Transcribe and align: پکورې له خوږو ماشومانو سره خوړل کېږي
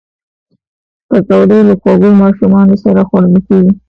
پکورې 1.07 1.59
له 1.67 1.73
خوږو 1.81 2.09
ماشومانو 2.23 2.75
سره 2.83 3.01
خوړل 3.07 3.35
کېږي 3.47 3.71